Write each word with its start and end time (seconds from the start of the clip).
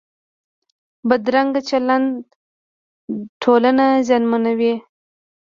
بدرنګه 1.07 1.61
چلند 1.69 2.07
ټولنه 3.41 3.85
زیانمنوي 4.07 4.73